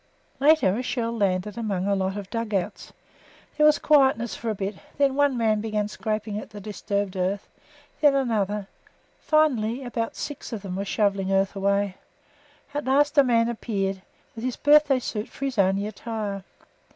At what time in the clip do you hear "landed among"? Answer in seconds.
1.15-1.85